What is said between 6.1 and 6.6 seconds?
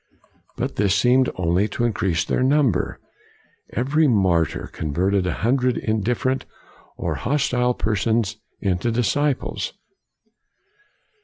ferent